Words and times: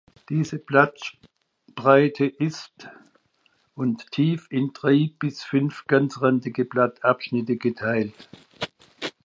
Diese 0.29 0.57
Blattspreite 0.57 2.25
ist 2.25 2.89
und 3.75 4.09
tief 4.11 4.47
in 4.49 4.73
drei 4.73 5.11
bis 5.19 5.43
fünf 5.43 5.85
ganzrandige 5.85 6.65
Blattabschnitte 6.65 7.57
geteilt. 7.57 8.27